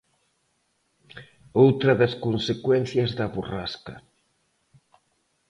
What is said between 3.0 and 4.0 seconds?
da borrasca.